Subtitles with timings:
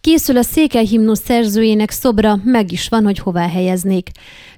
[0.00, 4.10] Készül a székely himnusz szerzőjének szobra, meg is van, hogy hová helyeznék.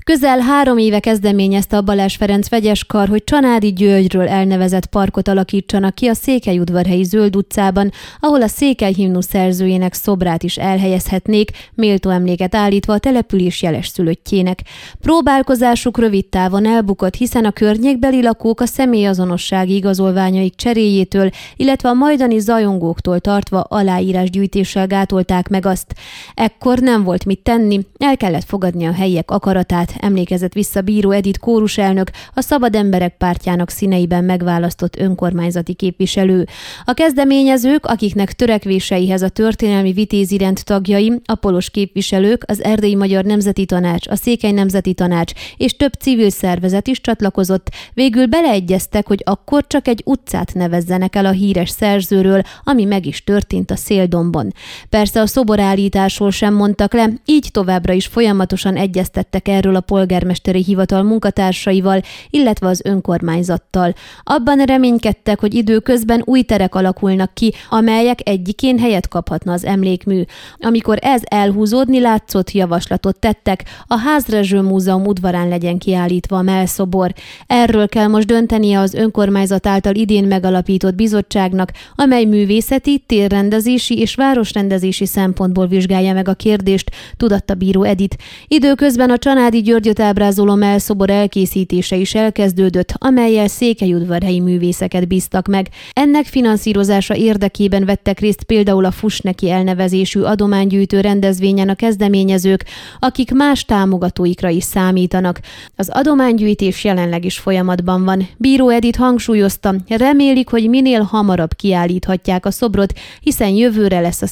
[0.04, 6.06] Közel három éve kezdeményezte a Balázs Ferenc vegyeskar, hogy Csanádi Györgyről elnevezett parkot alakítsanak ki
[6.06, 12.92] a Székelyudvarhelyi Zöld utcában, ahol a székely himnusz szerzőjének szobrát is elhelyezhetnék, méltó emléket állítva
[12.92, 14.62] a település jeles szülöttjének.
[15.00, 22.38] Próbálkozásuk rövid távon elbukott, hiszen a környékbeli lakók a személyazonossági igazolványaik cseréjétől, illetve a majdani
[22.38, 25.94] zajongóktól tartva aláírásgyűjtéssel gátolták meg azt.
[26.34, 31.38] Ekkor nem volt mit tenni, el kellett fogadni a helyiek akaratát, emlékezett vissza Bíró Edith
[31.38, 36.46] kóruselnök, a Szabad Emberek pártjának színeiben megválasztott önkormányzati képviselő.
[36.84, 43.64] A kezdeményezők, akiknek törekvéseihez a történelmi vitézirend tagjai, a polos képviselők, az Erdélyi Magyar Nemzeti
[43.64, 49.66] Tanács, a Székely Nemzeti Tanács és több civil szervezet is csatlakozott, végül beleegyeztek, hogy akkor
[49.66, 54.52] csak egy utcát nevezzenek el a híres szerzőről, ami meg is történt a Széldombon.
[54.88, 61.02] Persze a szoborállításról sem mondtak le, így továbbra is folyamatosan egyeztettek erről a polgármesteri hivatal
[61.02, 63.94] munkatársaival, illetve az önkormányzattal.
[64.22, 70.22] Abban reménykedtek, hogy időközben új terek alakulnak ki, amelyek egyikén helyet kaphatna az emlékmű.
[70.58, 77.12] Amikor ez elhúzódni látszott, javaslatot tettek, a Házrezső Múzeum udvarán legyen kiállítva a melszobor.
[77.46, 85.06] Erről kell most döntenie az önkormányzat által idén megalapított bizottságnak, amely művészeti, térrendezési és városrendezési
[85.12, 88.16] szempontból vizsgálja meg a kérdést, tudatta bíró Edit.
[88.48, 95.68] Időközben a Csanádi Györgyöt ábrázoló melszobor elkészítése is elkezdődött, amelyel székelyudvarhelyi művészeket bíztak meg.
[95.92, 102.64] Ennek finanszírozása érdekében vettek részt például a Fusneki elnevezésű adománygyűjtő rendezvényen a kezdeményezők,
[102.98, 105.40] akik más támogatóikra is számítanak.
[105.76, 108.28] Az adománygyűjtés jelenleg is folyamatban van.
[108.36, 114.26] Bíró Edith hangsúlyozta, remélik, hogy minél hamarabb kiállíthatják a szobrot, hiszen jövőre lesz a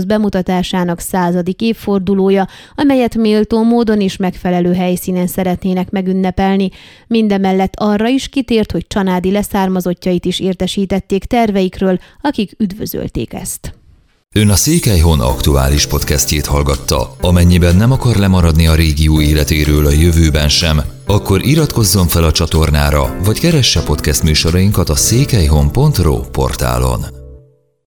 [0.00, 6.70] székelyhimnusz bemutatásának századik évfordulója, amelyet méltó módon megfelelő megfelelő helyszínen szeretnének megünnepelni.
[7.06, 13.74] Mindemellett arra is kitért, hogy csanádi leszármazottjait is értesítették terveikről, akik üdvözölték ezt.
[14.34, 17.16] Ön a Székelyhon aktuális podcastjét hallgatta.
[17.20, 23.16] Amennyiben nem akar lemaradni a régió életéről a jövőben sem, akkor iratkozzon fel a csatornára,
[23.24, 27.19] vagy keresse podcast műsorainkat a székelyhon.pro portálon.